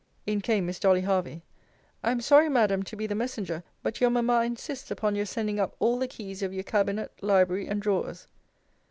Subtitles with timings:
[0.25, 1.43] In came Miss Dolly Hervey:
[2.03, 5.59] I am sorry, Madam, to be the messenger but your mamma insists upon your sending
[5.59, 8.25] up all the keys of your cabinet, library, and drawers.